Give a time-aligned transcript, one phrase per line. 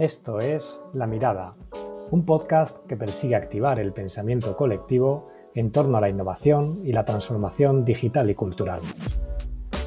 [0.00, 1.54] Esto es La Mirada,
[2.10, 7.04] un podcast que persigue activar el pensamiento colectivo en torno a la innovación y la
[7.04, 8.80] transformación digital y cultural.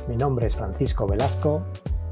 [0.07, 1.65] Mi nombre es Francisco Velasco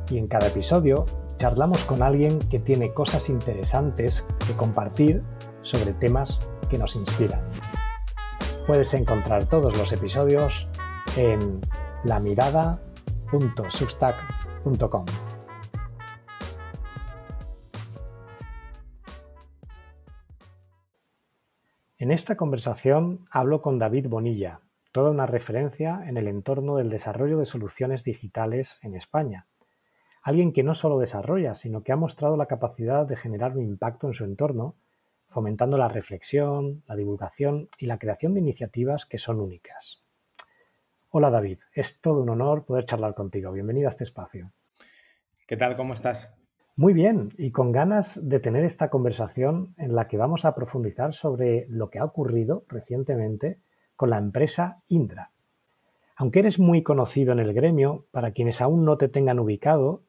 [0.09, 1.05] y en cada episodio
[1.37, 5.21] charlamos con alguien que tiene cosas interesantes que compartir
[5.61, 6.39] sobre temas
[6.71, 7.51] que nos inspiran.
[8.65, 10.71] Puedes encontrar todos los episodios
[11.17, 11.61] en
[12.05, 15.05] lamirada.substack.com.
[22.01, 24.61] En esta conversación hablo con David Bonilla,
[24.91, 29.45] toda una referencia en el entorno del desarrollo de soluciones digitales en España.
[30.23, 34.07] Alguien que no solo desarrolla, sino que ha mostrado la capacidad de generar un impacto
[34.07, 34.73] en su entorno,
[35.29, 40.01] fomentando la reflexión, la divulgación y la creación de iniciativas que son únicas.
[41.11, 43.51] Hola David, es todo un honor poder charlar contigo.
[43.51, 44.51] Bienvenido a este espacio.
[45.45, 45.77] ¿Qué tal?
[45.77, 46.40] ¿Cómo estás?
[46.75, 51.13] Muy bien, y con ganas de tener esta conversación en la que vamos a profundizar
[51.13, 53.59] sobre lo que ha ocurrido recientemente
[53.95, 55.31] con la empresa Indra.
[56.15, 60.01] Aunque eres muy conocido en el gremio, para quienes aún no te tengan ubicado,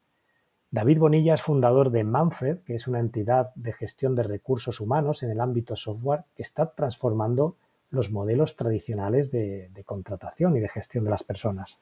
[0.73, 5.21] David Bonilla es fundador de Manfred, que es una entidad de gestión de recursos humanos
[5.21, 7.57] en el ámbito software que está transformando
[7.91, 11.77] los modelos tradicionales de, contratación y de gestión de las personas.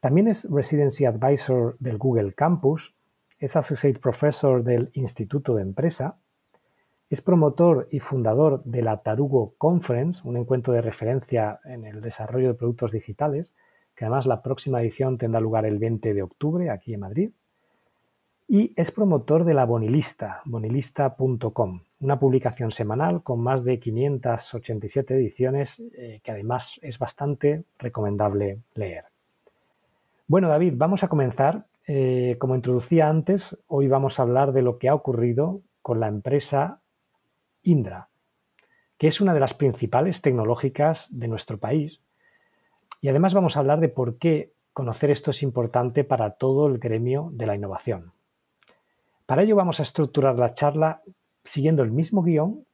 [0.00, 2.95] También es Residency Advisor del Google Campus,
[3.38, 6.18] es Associate Professor del Instituto de Empresa,
[7.08, 12.48] es promotor y fundador de la Tarugo Conference, un encuentro de referencia en el desarrollo
[12.48, 13.54] de productos digitales,
[13.94, 17.30] que además la próxima edición tendrá lugar el 20 de octubre aquí en Madrid.
[18.48, 25.80] Y es promotor de la Bonilista, bonilista.com, una publicación semanal con más de 587 ediciones
[25.96, 29.04] eh, que además es bastante recomendable leer.
[30.28, 31.66] Bueno, David, vamos a comenzar.
[31.88, 36.08] Eh, como introducía antes, hoy vamos a hablar de lo que ha ocurrido con la
[36.08, 36.80] empresa
[37.62, 38.08] Indra,
[38.98, 42.00] que es una de las principales tecnológicas de nuestro país.
[43.00, 46.78] Y además vamos a hablar de por qué conocer esto es importante para todo el
[46.78, 48.10] gremio de la innovación.
[49.24, 51.02] Para ello vamos a estructurar la charla
[51.44, 52.66] siguiendo el mismo guion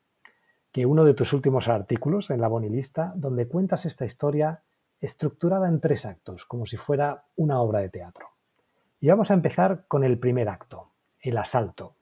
[0.73, 4.63] que uno de tus últimos artículos en la Bonilista, donde cuentas esta historia
[5.03, 8.32] estructurada en tres actos, como si fuera una obra de teatro.
[9.03, 11.97] Y vamos a empezar con el primer acto, el asalto.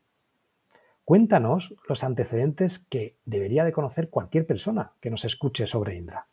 [1.03, 6.27] Cuéntanos los antecedentes que debería de conocer cualquier persona que nos escuche sobre Indra.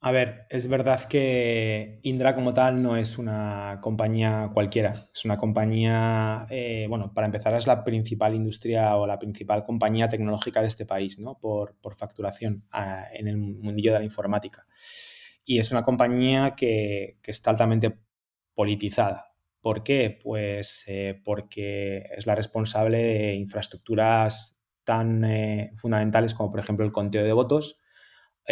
[0.00, 5.10] A ver, es verdad que Indra como tal no es una compañía cualquiera.
[5.12, 10.08] Es una compañía, eh, bueno, para empezar es la principal industria o la principal compañía
[10.08, 11.36] tecnológica de este país, ¿no?
[11.36, 12.62] Por, facturación
[13.12, 14.68] en el mundillo de la informática.
[15.44, 17.98] Y es una compañía que, está altamente
[18.54, 19.32] politizada.
[19.60, 20.18] ¿Por qué?
[20.22, 26.92] Pues eh, porque es la responsable de infraestructuras tan eh, fundamentales como por ejemplo el
[26.92, 27.80] conteo de votos,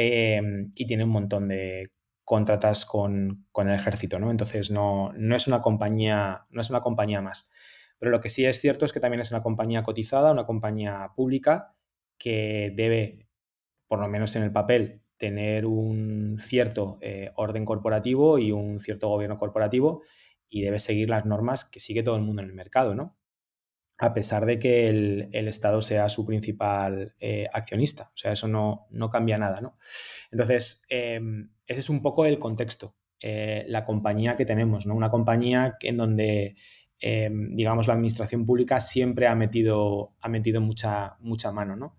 [0.01, 1.91] Em, y tiene un montón de
[2.25, 4.31] contratas con, el ejército, ¿no?
[4.31, 7.49] Entonces no, no, es una compañía, no es una compañía más.
[7.99, 11.11] Pero lo que sí es cierto es que también es una compañía cotizada, una compañía
[11.17, 11.75] pública
[12.17, 13.29] que debe,
[13.89, 19.09] por lo menos en el papel, tener un cierto eh, orden corporativo y un cierto
[19.09, 20.03] gobierno corporativo
[20.49, 23.19] y debe seguir las normas que sigue todo el mundo en el mercado, ¿no?
[23.99, 28.11] a pesar de que el, Estado sea su principal eh, accionista.
[28.15, 29.77] O sea, eso no, cambia nada, ¿no?
[30.31, 34.95] Entonces, em, ese es un poco el contexto, eh, la compañía que tenemos, ¿no?
[34.95, 36.57] Una compañía en donde,
[37.01, 41.97] em, digamos, la administración pública siempre ha metido, ha metido mucha, mucha mano, ¿no?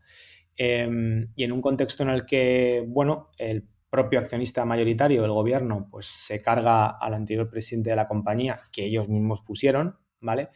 [0.61, 5.87] Em, y en un contexto en el que, bueno, el propio accionista mayoritario, el gobierno,
[5.89, 10.49] pues se carga al anterior presidente de la compañía, que ellos mismos pusieron, ¿vale?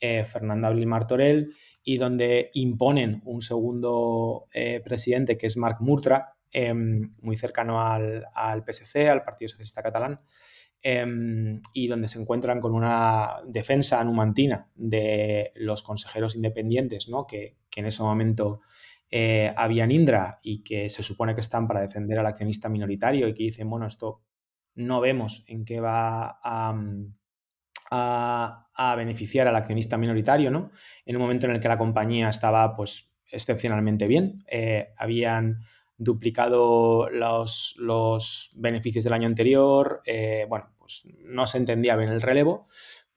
[0.00, 1.52] eh, Fernanda Abril Martorell,
[1.82, 8.24] y donde imponen un segundo eh, presidente que es Marc Murtra, em, muy cercano al,
[8.64, 10.20] PSC, al Partido Socialista Catalán,
[10.82, 17.26] em, y donde se encuentran con una defensa anumantina de los consejeros independientes, ¿no?
[17.26, 18.60] que, en ese momento
[19.10, 23.34] eh, habían Indra y que se supone que están para defender al accionista minoritario y
[23.34, 24.22] que dicen, bueno, esto
[24.74, 26.74] no vemos en qué va a,
[27.90, 30.70] a, beneficiar al accionista minoritario, ¿no?
[31.04, 34.44] En un momento en el que la compañía estaba, pues, excepcionalmente bien.
[34.50, 35.60] Eh, habían
[35.96, 42.22] duplicado los, los, beneficios del año anterior, eh, bueno, pues no se entendía bien el
[42.22, 42.64] relevo,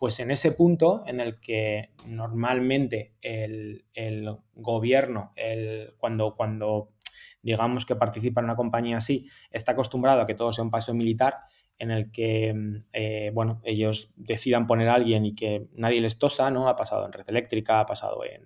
[0.01, 3.85] pues en ese punto en el que normalmente el,
[4.55, 6.89] gobierno, el, cuando, cuando
[7.43, 10.95] digamos que participa en una compañía así, está acostumbrado a que todo sea un paso
[10.95, 11.41] militar,
[11.77, 16.17] en el que, mm, eh, bueno, ellos decidan poner a alguien y que nadie les
[16.17, 16.67] tosa, ¿no?
[16.67, 18.41] Ha pasado en Red Eléctrica, ha pasado en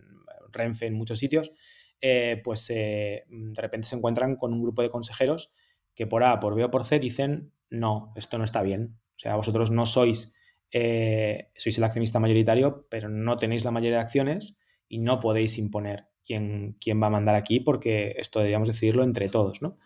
[0.52, 1.54] Renfe, en muchos sitios,
[2.02, 3.24] eh, pues de
[3.56, 5.54] repente se encuentran con un grupo de consejeros
[5.94, 8.98] que por A, por B o por C dicen, no, esto no está bien.
[9.16, 10.35] O sea, vosotros no sois,
[10.72, 14.58] eh, sois el accionista mayoritario, pero no tenéis la mayoría de acciones
[14.88, 19.30] y no podéis imponer quién, quién va a mandar aquí porque esto deberíamos decidirlo entre
[19.30, 19.78] todos, ¿no?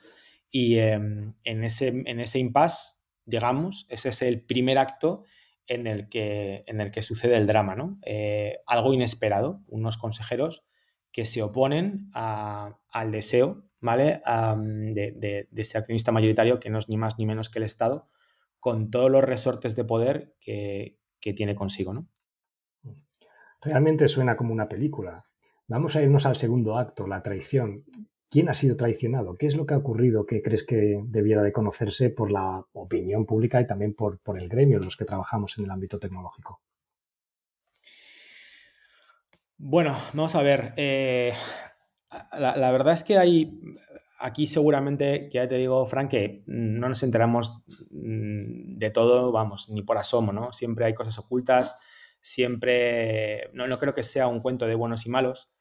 [0.49, 5.23] Y em, en ese, en ese impasse, digamos, ese es el primer acto
[5.67, 7.99] en el que, en el que sucede el drama, ¿no?
[8.03, 10.65] Eh, algo inesperado, unos consejeros
[11.11, 14.21] que se oponen al deseo ¿vale?
[14.93, 18.07] de, ese accionista mayoritario que no es ni más ni menos que el Estado,
[18.59, 21.93] con todos los resortes de poder que, tiene consigo.
[21.93, 22.07] ¿no?
[23.61, 25.25] Realmente suena como una película.
[25.67, 27.85] Vamos a irnos al segundo acto, la traición.
[28.29, 29.37] ¿Quién ha sido traicionado?
[29.37, 33.25] ¿Qué es lo que ha ocurrido que crees que debiera de conocerse por la opinión
[33.25, 36.61] pública y también por, por el gremio de los que trabajamos en el ámbito tecnológico?
[39.61, 40.73] Bueno, vamos a ver.
[40.77, 41.33] Eh,
[42.37, 43.51] la, verdad es que hay.
[44.21, 49.69] Aquí seguramente, que ya te digo, Frank, que no nos enteramos mm, de todo, vamos,
[49.69, 50.51] ni por asomo, ¿no?
[50.51, 51.77] Siempre hay cosas ocultas,
[52.19, 53.49] siempre.
[53.53, 55.51] No, no creo que sea un cuento de buenos y malos,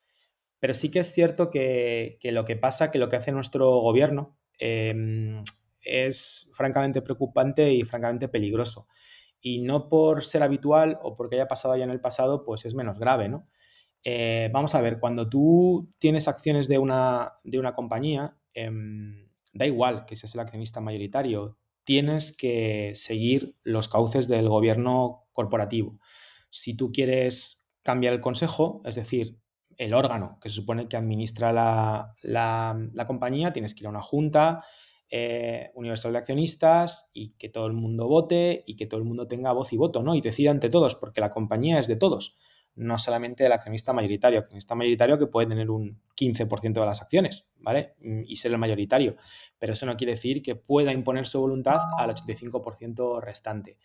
[0.59, 4.37] pero sí que es cierto que, lo que pasa, que lo que hace nuestro gobierno
[4.59, 5.43] em,
[5.81, 8.89] es francamente preocupante y francamente peligroso.
[9.41, 12.75] Y no por ser habitual o porque haya pasado ya en el pasado, pues es
[12.75, 13.49] menos grave, ¿no?
[14.11, 19.67] Eh, vamos a ver, cuando tú tienes acciones de una, de una compañía, em, da
[19.67, 26.01] igual que seas el accionista mayoritario, tienes que seguir los cauces del gobierno corporativo.
[26.49, 29.37] Si tú quieres cambiar el consejo, es decir,
[29.77, 34.65] el órgano que se supone que administra la, compañía, tienes que ir a una junta
[35.11, 39.27] eh, universal de accionistas y que todo el mundo vote y que todo el mundo
[39.29, 40.15] tenga voz y voto, ¿no?
[40.15, 42.39] Y decida ante todos, porque la compañía es de todos
[42.79, 47.47] no solamente el accionista mayoritario, accionista mayoritario que puede tener un 15% de las acciones,
[47.57, 47.95] ¿vale?
[48.01, 49.17] Y ser el mayoritario,
[49.59, 53.79] pero eso no quiere decir que pueda imponer su voluntad al 85% restante.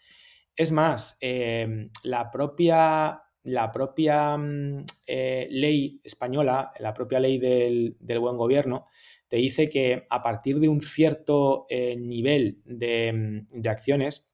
[0.55, 7.97] Es más, eh, la propia, la propia mm, eh, ley española, la propia ley del,
[8.19, 8.85] buen gobierno,
[9.27, 14.33] te dice que a partir de un cierto eh, nivel de, de acciones,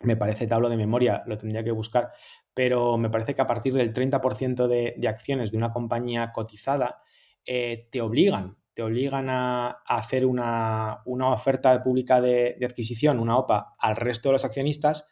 [0.00, 2.12] me parece, te hablo de memoria, lo tendría que buscar,
[2.54, 7.02] pero me parece que a partir del 30% de, acciones de una compañía cotizada,
[7.44, 13.96] eh, te obligan, te obligan a, hacer una, oferta pública de, adquisición, una OPA, al
[13.96, 15.08] resto de los accionistas,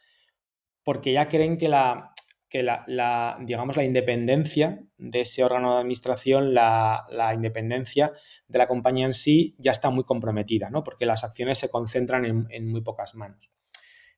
[0.83, 2.13] porque ya creen que la,
[2.49, 8.13] que la, digamos, la independencia de ese órgano de administración, la, independencia
[8.47, 10.83] de la compañía en sí ya está muy comprometida, ¿no?
[10.83, 13.51] Porque las acciones se concentran en, en muy pocas manos.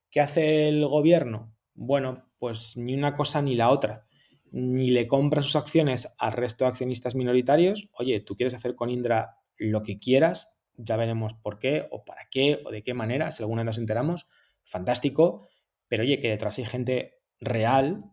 [0.09, 1.52] ¿Qué hace el gobierno?
[1.73, 4.05] Bueno, pues ni una cosa ni la otra.
[4.51, 7.89] Ni le compra sus acciones al resto de accionistas minoritarios.
[7.97, 12.27] Oye, tú quieres hacer con Indra lo que quieras, ya veremos por qué o para
[12.29, 14.27] qué o de qué manera, si alguna vez nos enteramos,
[14.63, 15.47] fantástico.
[15.87, 18.03] Pero oye, que detrás hay gente real,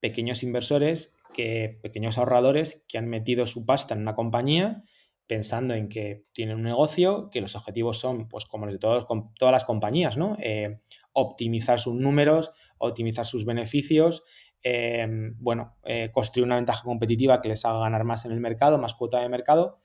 [0.00, 4.84] pequeños inversores, que, pequeños ahorradores que han metido su pasta en una compañía
[5.28, 9.06] pensando en que tienen un negocio, que los objetivos son, pues como los de todos,
[9.38, 10.36] todas las compañías, ¿no?
[10.40, 10.80] Eh,
[11.12, 14.24] optimizar sus números, optimizar sus beneficios,
[14.62, 18.78] em, bueno, eh, construir una ventaja competitiva que les haga ganar más en el mercado,
[18.78, 19.78] más cuota de mercado.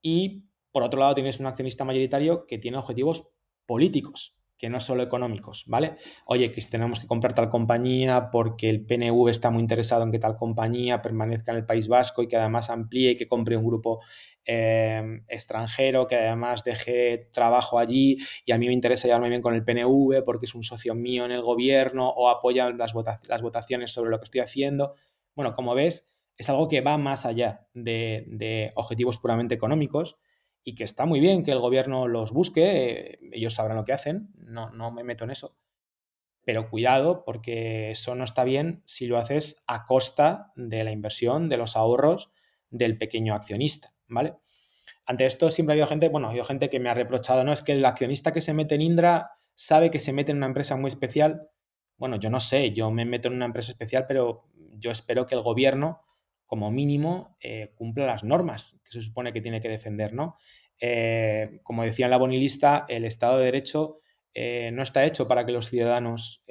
[0.00, 3.32] Y por otro lado, tienes un accionista mayoritario que tiene objetivos
[3.66, 5.96] políticos, que no solo económicos, ¿vale?
[6.26, 10.18] Oye, que tenemos que comprar tal compañía porque el PNV está muy interesado en que
[10.18, 13.66] tal compañía permanezca en el País Vasco y que además amplíe y que compre un
[13.66, 14.00] grupo
[14.46, 19.54] Em, extranjero que además deje trabajo allí y a mí me interesa llevarme bien con
[19.54, 22.92] el PNV porque es un socio mío en el gobierno o apoya las,
[23.26, 24.96] las votaciones sobre lo que estoy haciendo.
[25.34, 30.18] Bueno, como ves, es algo que va más allá de, objetivos puramente económicos
[30.64, 34.30] y que está muy bien que el gobierno los busque, ellos sabrán lo que hacen,
[34.36, 35.56] no, no me meto en eso.
[36.44, 41.48] Pero cuidado porque eso no está bien si lo haces a costa de la inversión,
[41.48, 42.32] de los ahorros
[42.70, 43.94] del pequeño accionista.
[44.08, 44.36] ¿vale?
[45.06, 47.52] Ante esto siempre ha habido gente, bueno, ha habido gente que me ha reprochado, ¿no?
[47.52, 50.46] Es que el accionista que se mete en Indra sabe que se mete en una
[50.46, 51.50] empresa muy especial.
[51.96, 55.34] Bueno, yo no sé, yo me meto en una empresa especial, pero yo espero que
[55.34, 56.00] el gobierno,
[56.46, 60.36] como mínimo, eh, cumpla las normas que se supone que tiene que defender, ¿no?
[60.80, 64.00] Eh, como decía en la bonilista, el Estado de Derecho
[64.34, 66.44] eh, no está hecho para que los ciudadanos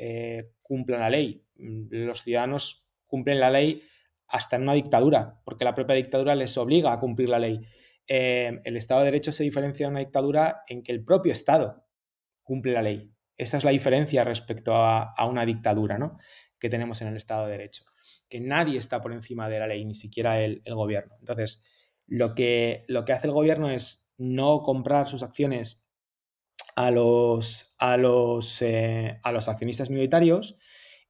[0.62, 1.46] cumplan la ley.
[1.56, 3.84] Los ciudadanos cumplen la ley
[4.28, 7.60] hasta en una dictadura, porque la propia dictadura les obliga a cumplir la ley.
[8.08, 11.86] El Estado de Derecho se diferencia de una dictadura en que el propio Estado
[12.42, 13.12] cumple la ley.
[13.38, 16.18] Esa es la diferencia respecto a, una dictadura ¿no?
[16.60, 17.86] que tenemos en el Estado de Derecho,
[18.34, 21.14] que nadie está por encima de la ley, ni siquiera el, gobierno.
[21.20, 21.64] Entonces,
[22.08, 25.86] lo que, lo que hace el gobierno es no comprar sus acciones
[26.76, 30.58] a los, a los, eh, a los accionistas minoritarios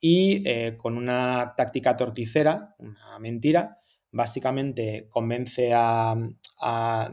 [0.02, 3.78] y eh, con una táctica torticera, una mentira,
[4.12, 6.18] básicamente convence a,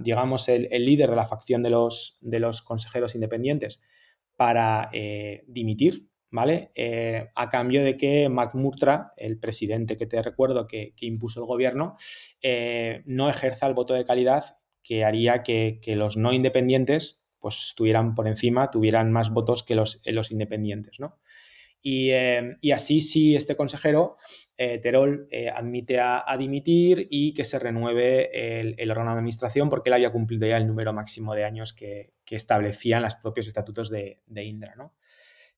[0.00, 3.80] digamos, el, líder de la facción de los, de los consejeros independientes
[4.34, 6.70] para eh, dimitir, ¿vale?
[6.74, 11.96] Eh, a cambio de que Murtra, el presidente que te recuerdo que, impuso el gobierno,
[12.40, 18.14] eh, no ejerza el voto de calidad que haría que, los no independientes pues estuvieran
[18.14, 21.18] por encima, tuvieran más votos que los, los independientes, ¿no?
[21.82, 22.10] Y,
[22.72, 24.18] así sí este consejero,
[24.58, 30.12] Terol, admite a, dimitir y que se renueve el, órgano de administración porque él había
[30.12, 34.74] cumplido ya el número máximo de años que, que establecían los propios estatutos de, Indra.
[34.76, 34.92] ¿no?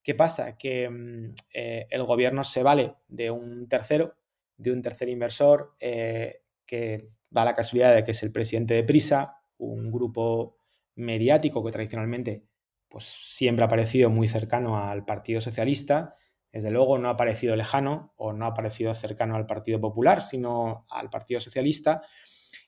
[0.02, 0.56] ¿Qué pasa?
[0.56, 4.14] Que mm, eh, el gobierno se vale de un tercero,
[4.56, 8.84] de un tercer inversor, eh, que da la casualidad de que es el presidente de
[8.84, 10.56] Prisa, un grupo
[10.96, 12.44] mediático que tradicionalmente
[12.88, 16.16] pues, siempre ha parecido muy cercano al Partido Socialista.
[16.52, 20.84] Desde luego no ha parecido lejano o no ha parecido cercano al Partido Popular, sino
[20.90, 22.02] al Partido Socialista.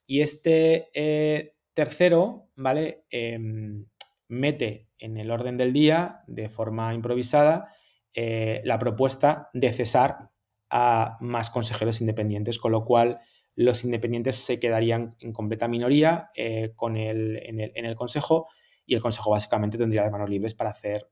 [0.06, 3.04] Y este eh, tercero, ¿vale?
[3.10, 3.86] Em,
[4.34, 7.72] mete en el orden del día, de forma improvisada,
[8.12, 10.30] eh, la propuesta de cesar
[10.70, 13.20] a más consejeros independientes, con lo cual
[13.54, 18.48] los independientes se quedarían en completa minoría eh, con el, en, el, Consejo
[18.84, 21.08] y el Consejo básicamente tendría las manos libres para hacer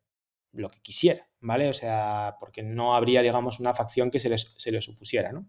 [0.52, 1.68] lo que quisiera, ¿vale?
[1.68, 5.46] O sea, porque no habría, digamos, una facción que se les, se les opusiera, ¿no?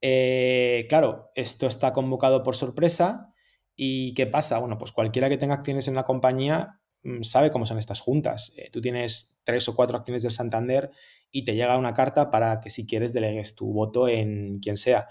[0.00, 3.34] Eh, claro, esto está convocado por sorpresa
[3.82, 4.58] ¿Y qué pasa?
[4.58, 8.52] Bueno, pues cualquiera que tenga acciones en la compañía mm, sabe cómo son estas juntas.
[8.58, 10.90] Eh, tú tienes tres o cuatro acciones del Santander
[11.30, 15.08] y te llega una carta para que si quieres delegues tu voto en quien sea,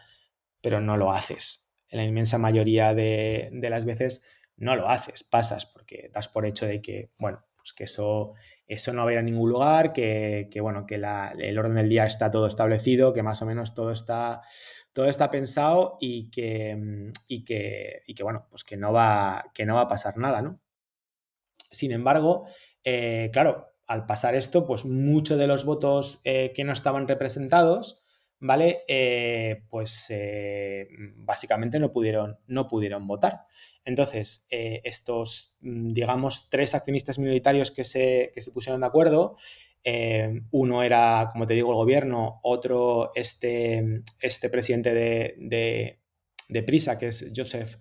[0.61, 1.67] pero no lo haces.
[1.87, 4.23] En la inmensa mayoría de, las veces
[4.55, 7.39] no lo haces, pasas porque das por hecho de que, bueno,
[7.73, 8.33] que eso,
[8.67, 12.05] eso no va a ir a ningún lugar, que, bueno, que el orden del día
[12.05, 14.41] está todo establecido, que más o menos todo está,
[14.93, 19.65] todo está pensado y que, y que, y que, bueno, pues que no, va, que
[19.65, 20.59] no va a pasar nada, ¿no?
[21.71, 22.45] Sin embargo,
[22.83, 28.03] eh, claro, al pasar esto, pues muchos de los votos eh, que no estaban representados,
[28.39, 28.83] ¿vale?
[28.87, 30.11] Eh, pues
[31.15, 33.45] básicamente no pudieron, no pudieron votar.
[33.89, 39.35] Entonces, estos, mm, digamos, tres accionistas minoritarios que se, que se pusieron de acuerdo,
[39.83, 47.07] eh, uno era, como te digo, el gobierno, otro este, este presidente de, Prisa, que
[47.07, 47.75] es Joseph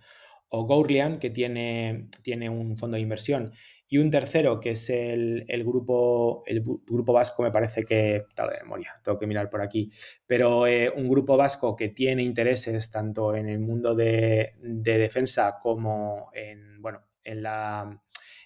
[0.50, 3.52] O'Gourlian, que tiene, tiene un fondo de inversión,
[3.90, 8.58] y un tercero, que es el, grupo, el grupo vasco, me parece que, tal de
[8.58, 9.90] memoria, tengo que mirar por aquí,
[10.26, 16.30] pero eh, un grupo vasco que tiene intereses tanto en el mundo de, defensa como
[16.34, 18.02] en, bueno, en la,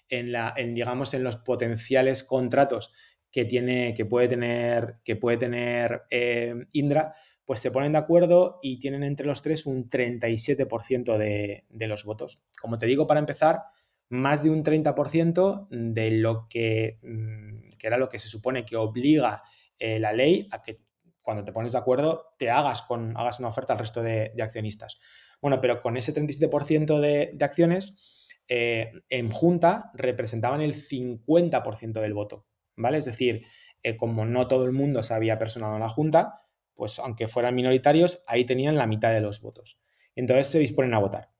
[0.07, 2.93] en la, en, digamos, en los potenciales contratos
[3.29, 8.59] que, tiene, que puede tener, que puede tener eh, Indra, pues se ponen de acuerdo
[8.61, 12.41] y tienen entre los tres un 37% de, de los votos.
[12.61, 13.63] Como te digo, para empezar,
[14.13, 18.77] más de un 30% de lo que, mm, que, era lo que se supone que
[18.77, 19.41] obliga
[19.79, 20.81] eh, la ley a que
[21.21, 24.99] cuando te pones de acuerdo te hagas, con, hagas una oferta al resto de, accionistas.
[25.41, 32.13] Bueno, pero con ese 37% de, de acciones, eh, en junta representaban el 50% del
[32.13, 32.45] voto.
[32.75, 32.97] ¿vale?
[32.97, 33.45] Es decir,
[33.81, 36.41] eh, como no todo el mundo se había personado en la Junta,
[36.75, 39.79] pues aunque fueran minoritarios, ahí tenían la mitad de los votos.
[40.15, 41.31] Entonces se disponen a votar.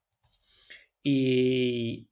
[1.04, 2.10] Y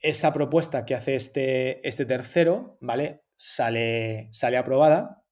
[0.00, 3.22] esa propuesta que hace este, este tercero, ¿vale?
[3.36, 5.24] Sale, sale aprobada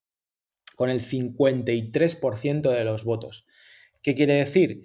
[0.76, 3.46] con el 53% de los votos.
[4.02, 4.82] ¿Qué quiere decir?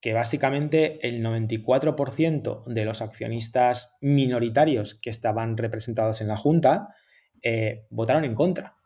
[0.00, 6.94] Que básicamente el 94% de los accionistas minoritarios que estaban representados en la Junta
[7.42, 8.76] eh, votaron en contra.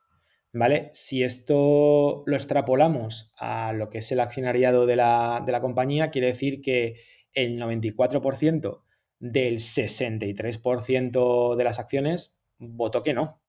[0.52, 0.90] ¿Vale?
[0.92, 6.60] Si esto lo extrapolamos a lo que es el accionariado de la, compañía, quiere decir
[6.60, 7.00] que
[7.32, 8.83] el 94%
[9.24, 13.40] del 63% de las acciones votó que no.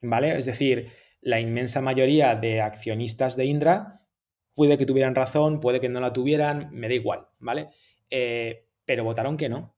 [0.00, 0.38] ¿Vale?
[0.38, 4.06] Es decir, la inmensa mayoría de accionistas de Indra
[4.54, 7.70] puede que tuvieran razón, puede que no la tuvieran, me da igual, ¿vale?
[8.10, 9.76] Eh, pero votaron que no.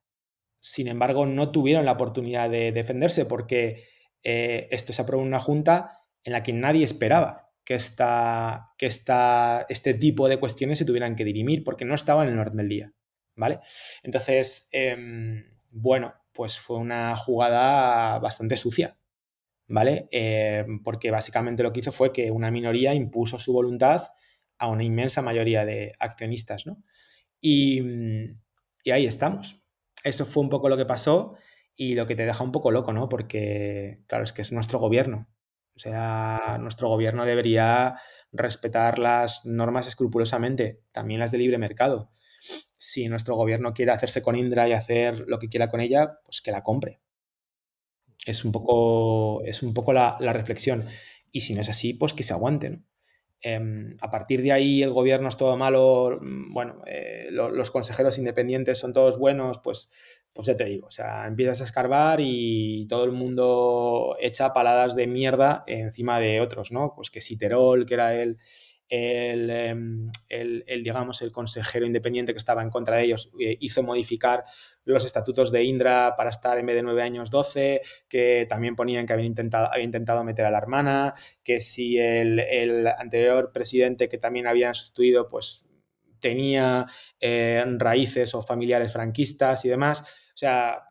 [0.60, 3.84] Sin embargo, no tuvieron la oportunidad de defenderse porque
[4.22, 8.84] eh, esto se aprobó en una junta en la que nadie esperaba que, esta, que
[8.84, 12.58] esta, este tipo de cuestiones se tuvieran que dirimir porque no estaban en el orden
[12.58, 12.92] del día.
[13.38, 13.60] ¿Vale?
[14.02, 18.98] Entonces, em, bueno, pues fue una jugada bastante sucia.
[19.68, 20.08] ¿vale?
[20.10, 24.02] Eh, porque básicamente lo que hizo fue que una minoría impuso su voluntad
[24.58, 26.82] a una inmensa mayoría de accionistas, ¿no?
[27.40, 27.82] Y,
[28.82, 29.66] y ahí estamos.
[30.02, 31.36] Eso fue un poco lo que pasó
[31.76, 33.08] y lo que te deja un poco loco, ¿no?
[33.08, 35.28] Porque, claro, es que es nuestro gobierno.
[35.76, 37.96] O sea, nuestro gobierno debería
[38.32, 42.10] respetar las normas escrupulosamente, también las de libre mercado.
[42.78, 46.40] Si nuestro gobierno quiere hacerse con Indra y hacer lo que quiera con ella, pues
[46.40, 47.00] que la compre.
[48.24, 50.84] Es un poco, es un poco la, reflexión.
[51.32, 52.86] Y si no es así, pues que se aguanten.
[53.40, 58.18] Em, a partir de ahí el gobierno es todo malo, mm, bueno, eh, los consejeros
[58.18, 59.92] independientes son todos buenos, pues,
[60.34, 64.96] pues ya te digo, o sea, empiezas a escarbar y todo el mundo echa paladas
[64.96, 66.94] de mierda encima de otros, ¿no?
[66.96, 68.38] Pues que Siterol, que era el,
[68.90, 73.82] Em, el, el, digamos, el consejero independiente que estaba en contra de ellos eh, hizo
[73.82, 74.44] modificar
[74.84, 79.04] los estatutos de Indra para estar en vez de nueve años 12, que también ponían
[79.06, 81.14] que había intentado, intentado meter a la hermana,
[81.44, 85.68] que si el, anterior presidente que también habían sustituido, pues
[86.18, 86.86] tenía
[87.20, 90.00] eh, raíces o familiares franquistas y demás.
[90.00, 90.84] O sea,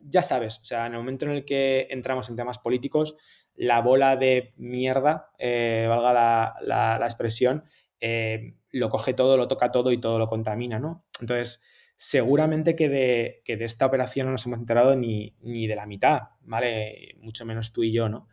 [0.00, 3.16] ya sabes, o sea, en el momento en el que entramos en temas políticos,
[3.56, 6.12] la bola de mierda, eh, valga
[6.62, 7.64] la, expresión,
[8.00, 11.04] eh, lo coge todo, lo toca todo y todo lo contamina, ¿no?
[11.20, 11.62] Entonces,
[11.96, 16.22] seguramente que de, de esta operación no nos hemos enterado ni, ni, de la mitad,
[16.40, 17.16] ¿vale?
[17.20, 18.28] Mucho menos tú y yo, ¿no?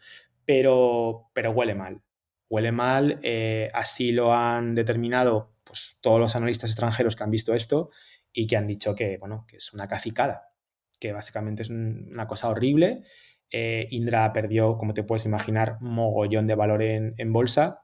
[0.46, 2.02] Pero, pero huele mal.
[2.50, 7.54] Huele mal, eh, así lo han determinado pues, todos los analistas extranjeros que han visto
[7.54, 7.92] esto
[8.34, 10.52] y que han dicho que, bueno, que es una cacicada,
[11.00, 13.04] que básicamente es una cosa horrible
[13.52, 17.84] eh, Indra perdió, como te puedes imaginar, mogollón de valor en, bolsa.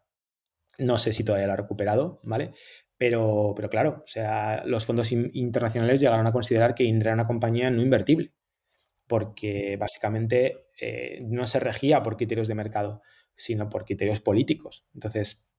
[0.77, 2.53] No sé si todavía lo ha recuperado, ¿vale?
[2.97, 7.27] Pero, pero claro, o sea, los fondos internacionales llegaron a considerar que Indra era una
[7.27, 8.33] compañía no invertible,
[9.07, 13.01] porque básicamente eh, no se regía por criterios de mercado,
[13.35, 14.85] sino por criterios políticos.
[14.93, 15.51] Entonces,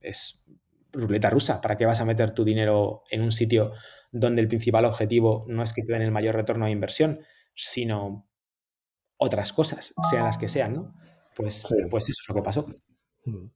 [0.00, 0.44] es
[0.92, 1.60] ruleta rusa.
[1.60, 3.72] ¿Para qué vas a meter tu dinero en un sitio
[4.12, 7.20] donde el principal objetivo no es que te den el mayor retorno de inversión,
[7.54, 8.25] sino
[9.18, 10.94] otras cosas, sean las que sean, ¿no?
[11.36, 12.66] Pues, pues eso es lo que pasó.
[13.24, 13.46] Mm.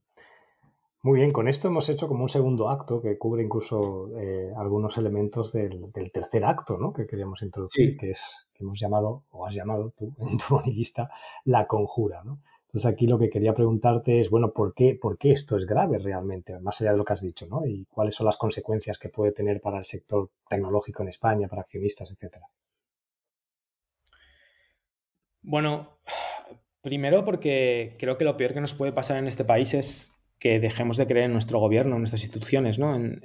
[1.03, 4.99] Muy bien, con esto hemos hecho como un segundo acto que cubre incluso eh, algunos
[4.99, 6.93] elementos del, tercer acto ¿no?
[6.93, 11.09] que queríamos introducir, que es que hemos llamado, o has llamado tú en tu lista,
[11.45, 12.23] la conjura.
[12.23, 12.41] ¿no?
[12.67, 15.97] Entonces aquí lo que quería preguntarte es, bueno, ¿por qué, ¿por qué esto es grave
[15.97, 17.65] realmente, más allá de lo que has dicho, ¿no?
[17.65, 21.63] Y cuáles son las consecuencias que puede tener para el sector tecnológico en España, para
[21.63, 22.45] accionistas, etcétera.
[25.41, 25.99] Bueno,
[26.81, 30.59] primero porque creo que lo peor que nos puede pasar en este país es que
[30.59, 32.95] dejemos de creer en nuestro gobierno, en nuestras instituciones, ¿no?
[32.95, 33.21] en,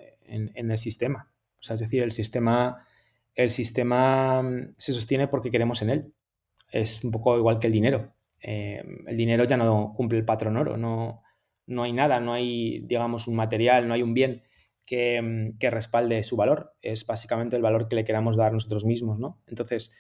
[0.55, 1.31] el sistema.
[1.59, 2.87] O sea, es decir, el sistema,
[3.35, 6.15] el sistema mm, se sostiene porque queremos en él.
[6.71, 8.15] Es un poco igual que el dinero.
[8.43, 11.23] Eh, el dinero ya no cumple el patrón oro, no,
[11.67, 14.43] no hay nada, no hay, digamos, un material, no hay un bien
[14.85, 16.75] que, mm, que, respalde su valor.
[16.83, 19.43] Es básicamente el valor que le queramos dar nosotros mismos, ¿no?
[19.47, 19.97] Entonces,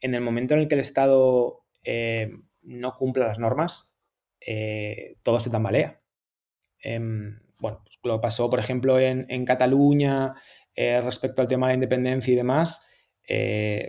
[0.00, 2.30] en el momento en el que el Estado eh,
[2.62, 3.96] no cumpla las normas,
[4.40, 6.00] eh, todo se tambalea.
[6.82, 10.34] Em, bueno, pues lo pasó, por ejemplo, en, Cataluña
[10.74, 12.86] eh, respecto al tema de la independencia y demás.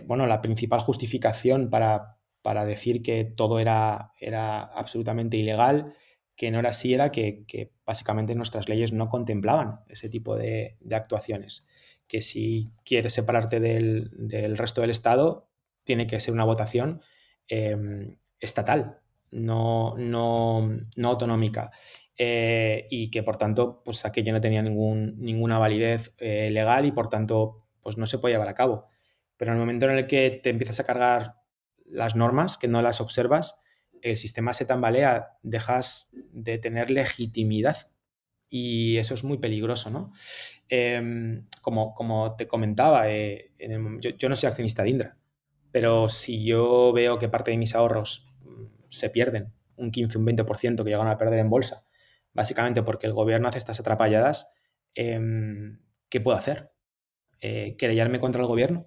[0.06, 2.18] bueno, la principal justificación para,
[2.66, 5.94] decir que todo era, era, absolutamente ilegal,
[6.36, 11.66] que no era así, era que, básicamente nuestras leyes no contemplaban ese tipo de, actuaciones.
[12.06, 15.51] Que si quieres separarte del, del resto del Estado,
[15.84, 17.02] tiene que ser una votación
[17.48, 21.70] em, estatal, no, no, no autonómica.
[22.16, 26.92] Eh, y que por tanto, pues aquello no tenía ningún, ninguna validez eh, legal y
[26.92, 28.86] por tanto, pues no se puede llevar a cabo.
[29.36, 31.36] Pero en el momento en el que te empiezas a cargar
[31.86, 33.60] las normas, que no las observas,
[34.02, 37.88] el sistema se tambalea, dejas de tener legitimidad
[38.48, 40.12] y eso es muy peligroso, ¿no?
[40.68, 43.52] Em, como, como, te comentaba, eh,
[44.00, 45.16] yo, yo, no soy accionista de Indra,
[45.72, 50.26] pero si yo veo que parte de mis ahorros mm, se pierden, un 15, un
[50.26, 51.86] 20% que llegan a perder en bolsa,
[52.32, 54.54] básicamente porque el gobierno hace estas atrapalladas,
[54.94, 56.72] em, ¿qué puedo hacer?
[57.40, 58.86] Eh, ¿Querellarme contra el gobierno?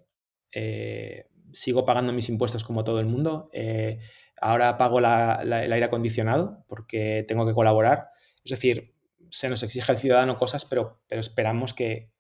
[0.52, 3.50] Eh, ¿Sigo pagando mis impuestos como todo el mundo?
[3.52, 4.00] Eh,
[4.40, 5.06] ¿Ahora pago el
[5.54, 8.10] aire acondicionado porque tengo que colaborar?
[8.44, 8.94] Es decir,
[9.32, 12.12] se nos exige al ciudadano cosas, pero, esperamos que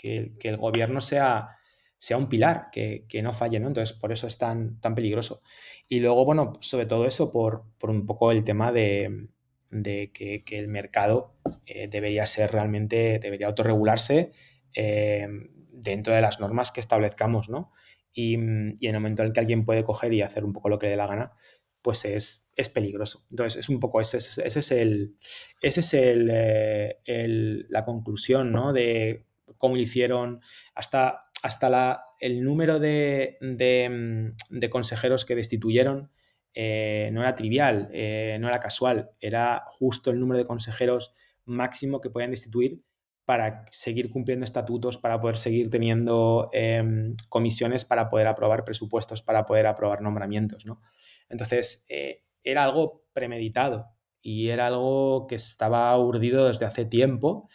[0.00, 1.56] el gobierno sea
[2.04, 3.68] sea un pilar, que, no falle, ¿no?
[3.68, 5.40] Entonces, por eso es tan, tan peligroso.
[5.88, 9.30] Y luego, bueno, sobre todo eso, por, un poco el tema de,
[10.12, 14.32] que, el mercado eh, debería ser realmente, debería autorregularse
[14.74, 15.26] eh,
[15.72, 17.72] dentro de las normas que establezcamos, ¿no?
[18.12, 20.78] Y, en el momento en el que alguien puede coger y hacer un poco lo
[20.78, 21.32] que le dé la gana,
[21.80, 23.20] pues es, es peligroso.
[23.30, 25.16] Entonces, es un poco ese, ese es el,
[25.62, 28.74] ese es el, eh, la conclusión, ¿no?
[28.74, 29.24] De
[29.56, 30.42] cómo lo hicieron,
[30.74, 36.10] hasta, hasta la, el número de, de, consejeros que destituyeron
[36.54, 42.00] eh, no era trivial, eh, no era casual, era justo el número de consejeros máximo
[42.00, 42.82] que podían destituir
[43.26, 49.44] para seguir cumpliendo estatutos, para poder seguir teniendo em, comisiones, para poder aprobar presupuestos, para
[49.44, 50.80] poder aprobar nombramientos, ¿no?
[51.28, 53.90] Entonces, eh, era algo premeditado
[54.22, 57.50] y era algo que estaba urdido desde hace tiempo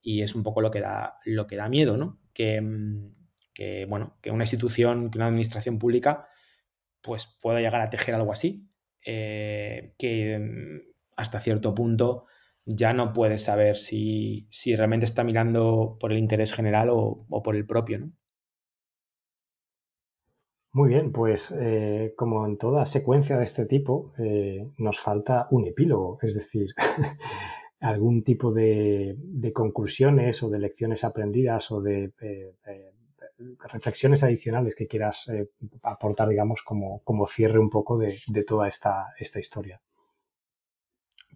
[0.00, 2.22] y es un poco lo que da, lo que da miedo, ¿no?
[2.32, 2.62] Que,
[3.58, 6.28] mm, bueno, que una institución, que una administración pública,
[7.04, 8.68] pues pueda llegar a tejer algo así,
[9.04, 12.26] eh, que mm, hasta cierto punto
[12.64, 17.66] ya no puedes saber si, realmente está mirando por el interés general o, por el
[17.66, 18.12] propio, ¿no?
[20.72, 25.66] Muy bien, pues eh, como en toda secuencia de este tipo, eh, nos falta un
[25.66, 26.70] epílogo, es decir,
[27.80, 29.16] algún tipo de,
[29.54, 32.12] conclusiones o de lecciones aprendidas o de
[33.38, 35.30] reflexiones adicionales que quieras
[35.82, 39.80] aportar, digamos, como, como, cierre un poco de, toda esta, esta historia.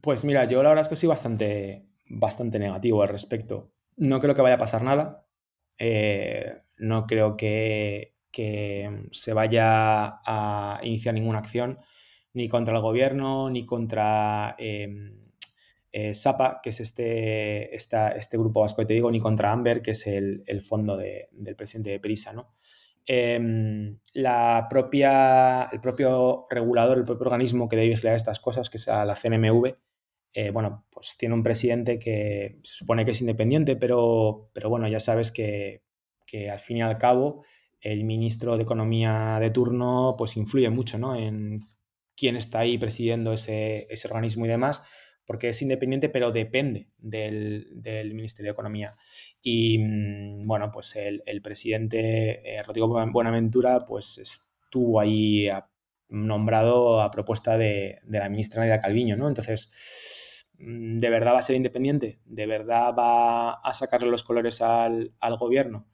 [0.01, 3.73] Pues mira, yo la verdad es que soy bastante, bastante negativo al respecto.
[3.97, 5.27] No creo que vaya a pasar nada.
[5.79, 8.15] Eh, no creo que,
[9.11, 11.81] se vaya a iniciar ninguna acción
[12.35, 15.28] ni contra el gobierno ni contra em,
[15.93, 19.93] eh, SAPA, que es este, este grupo vasco que te digo, ni contra Amber, que
[19.93, 22.33] es el, fondo del presidente de Prisa.
[22.33, 22.55] ¿no?
[23.07, 28.77] Em, la propia, el propio regulador, el propio organismo que debe vigilar estas cosas, que
[28.77, 29.75] es la CNMV,
[30.35, 34.87] eh, bueno, pues tiene un presidente que se supone que es independiente, pero, pero bueno,
[34.89, 35.83] ya sabes que,
[36.51, 37.43] al fin y al cabo
[37.81, 41.17] el ministro de Economía de turno pues influye mucho ¿no?
[41.17, 41.61] en
[42.17, 44.83] quién está ahí presidiendo ese, organismo y demás,
[45.29, 47.69] porque es independiente, pero depende del,
[48.13, 48.97] Ministerio de Economía.
[49.41, 55.49] Y mm, bueno, pues el, presidente eh, Rodrigo Buenaventura pues estuvo ahí
[56.09, 59.29] nombrado a propuesta de, de la ministra Nadia Calviño, ¿no?
[59.29, 59.71] Entonces,
[60.59, 62.21] Mm, ¿De verdad va a ser independiente?
[62.25, 65.89] ¿De verdad va a sacarle los colores al, gobierno?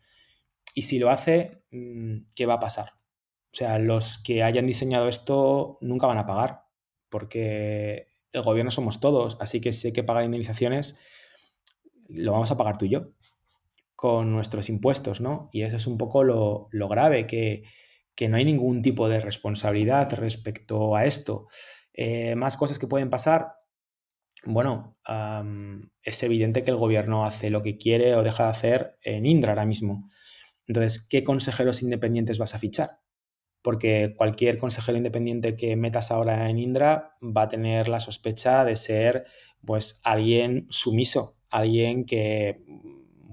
[0.74, 2.90] Y si lo hace, mm, ¿qué va a pasar?
[3.52, 6.64] O sea, los que hayan diseñado esto nunca van a pagar,
[7.08, 10.98] porque el gobierno somos todos, así que si hay que pagar indemnizaciones,
[12.08, 13.12] lo vamos a pagar tú y yo,
[13.94, 15.48] con nuestros impuestos, ¿no?
[15.52, 17.62] Y eso es un poco lo, grave, que,
[18.28, 21.46] no hay ningún tipo de responsabilidad respecto a esto.
[21.92, 23.52] Eh, más cosas que pueden pasar,
[24.46, 24.98] bueno,
[26.02, 29.52] es evidente que el gobierno hace lo que quiere o deja de hacer en Indra
[29.52, 30.10] ahora mismo.
[30.66, 33.03] Entonces, ¿qué consejeros independientes vas a fichar?
[33.64, 38.76] Porque cualquier consejero independiente que metas ahora en Indra va a tener la sospecha de
[38.76, 39.24] ser
[39.64, 42.62] pues alguien sumiso, alguien que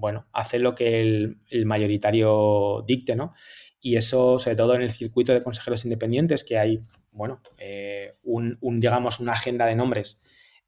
[0.02, 3.34] bueno, hace lo que el, mayoritario dicte, ¿no?
[3.80, 8.58] Y eso, sobre todo en el circuito de consejeros independientes, que hay, bueno, eh, un,
[8.80, 10.20] digamos, una agenda de nombres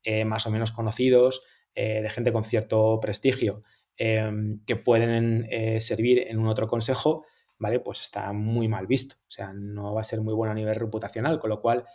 [0.05, 3.65] eh, más o menos conocidos, eh, de gente con cierto prestigio,
[3.97, 5.49] que pueden
[5.81, 7.25] servir en un otro consejo,
[7.65, 7.81] ¿vale?
[7.81, 9.17] Pues está muy mal visto.
[9.27, 11.87] O sea, no va a ser muy bueno a nivel reputacional, con lo cual,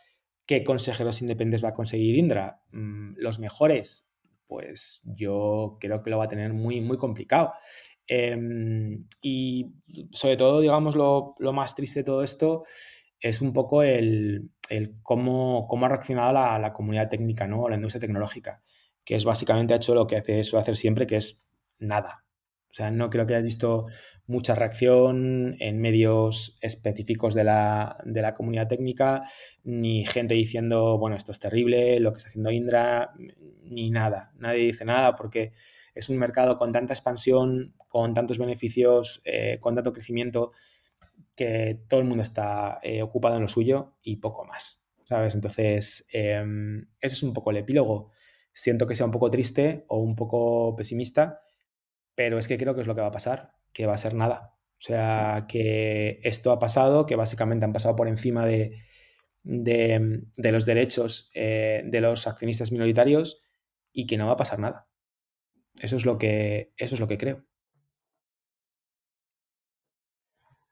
[0.47, 2.63] ¿qué consejeros independientes va a conseguir Indra?
[2.71, 4.15] Mm, ¿Los mejores?
[4.47, 7.53] Pues yo creo que lo va a tener muy, muy complicado.
[8.07, 9.75] Em, y
[10.11, 12.63] sobre todo, digamos, lo, lo más triste de todo esto
[13.19, 14.49] es un poco el,
[15.03, 17.69] cómo, cómo, ha reaccionado la, comunidad técnica, ¿no?
[17.69, 18.63] la industria tecnológica,
[19.05, 22.25] que es básicamente ha hecho lo que hace, suele hacer siempre, que es nada.
[22.71, 23.87] O sea, no creo que hayas visto
[24.27, 29.23] mucha reacción en medios específicos de la, de la, comunidad técnica,
[29.63, 33.11] ni gente diciendo, bueno, esto es terrible, lo que está haciendo Indra,
[33.63, 34.31] ni nada.
[34.37, 35.53] Nadie dice nada porque
[35.95, 40.51] es un mercado con tanta expansión, con tantos beneficios, eh, con tanto crecimiento,
[41.35, 45.33] que todo el mundo está eh, ocupado en lo suyo y poco más, ¿sabes?
[45.33, 48.11] Entonces, em, ese es un poco el epílogo.
[48.53, 51.41] Siento que sea un poco triste o un poco pesimista,
[52.19, 54.13] pero es que creo que es lo que va a pasar, que va a ser
[54.13, 54.57] nada.
[54.77, 58.83] O sea, que esto ha pasado, que básicamente han pasado por encima de,
[59.43, 63.41] de, los derechos eh, de los accionistas minoritarios
[63.93, 64.89] y que no va a pasar nada.
[65.81, 67.45] Eso es lo que, eso es lo que creo.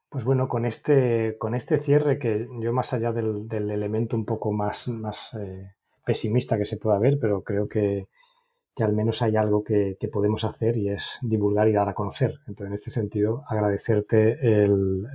[0.09, 4.51] Pues bueno, con este, con este cierre que yo más allá del, elemento un poco
[4.51, 8.03] más, más eh, pesimista que se pueda ver, pero creo que,
[8.83, 12.39] al menos hay algo que, podemos hacer y es divulgar y dar a conocer.
[12.47, 14.37] Entonces, en este sentido, agradecerte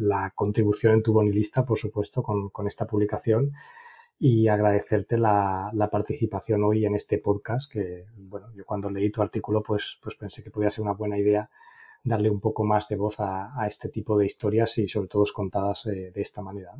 [0.01, 3.53] la contribución en tu bonilista, por supuesto, con, esta publicación
[4.19, 9.63] y agradecerte la, participación hoy en este podcast, que bueno, yo cuando leí tu artículo
[9.63, 11.49] pues, pues pensé que podía ser una buena idea
[12.05, 15.87] darle un poco más de voz a, este tipo de historias y sobre todo contadas
[15.87, 16.73] eh, de esta manera.